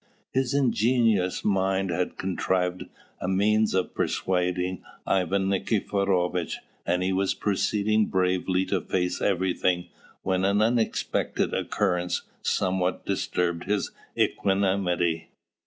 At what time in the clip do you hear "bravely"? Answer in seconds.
8.07-8.65